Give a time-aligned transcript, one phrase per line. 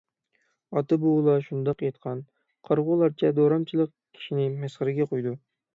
[0.79, 2.25] ئاتا- بوۋىلار شۇنداق ئېيتقان:
[2.71, 5.39] قارىغۇلارچە دورامچىلىق كىشىنى مەسخىرىگە قويىدۇ.